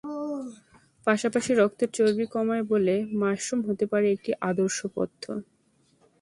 [1.07, 5.23] পাশাপাশি রক্তের চর্বি কমায় বলে মাশরুম হতে পারে একটি আদর্শ পথ্য।